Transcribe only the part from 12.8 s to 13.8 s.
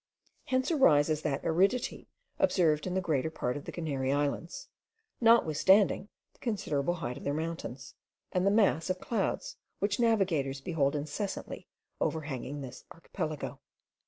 archipelago.